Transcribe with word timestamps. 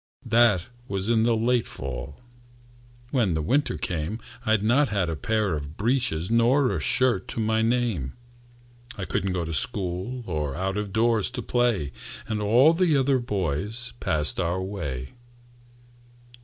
That 0.25 0.69
was 0.87 1.09
in 1.09 1.21
the 1.21 1.35
late 1.37 1.67
fall. 1.67 2.19
When 3.11 3.35
the 3.35 3.41
winter 3.43 3.77
came, 3.77 4.19
I'd 4.43 4.63
not 4.63 4.89
a 4.91 5.15
pair 5.15 5.53
of 5.53 5.77
breeches 5.77 6.31
Nor 6.31 6.71
a 6.71 6.79
shirt 6.79 7.27
to 7.27 7.39
my 7.39 7.61
name. 7.61 8.13
I 8.97 9.05
couldn't 9.05 9.33
go 9.33 9.45
to 9.45 9.53
school, 9.53 10.23
Or 10.25 10.55
out 10.55 10.75
of 10.75 10.91
doors 10.91 11.29
to 11.29 11.43
play. 11.43 11.91
And 12.27 12.41
all 12.41 12.73
the 12.73 12.97
other 12.97 13.17
little 13.19 13.27
boys 13.27 13.93
Passed 13.99 14.39
our 14.39 14.59
way. 14.59 15.09